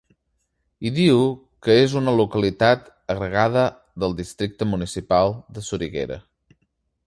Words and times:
Hi 0.87 0.91
diu 0.95 1.19
que 1.67 1.75
és 1.81 1.93
una 2.01 2.15
localitat 2.21 2.89
agregada 3.15 3.67
del 4.05 4.19
districte 4.23 4.69
municipal 4.73 5.39
de 5.59 5.69
Soriguera. 5.71 6.23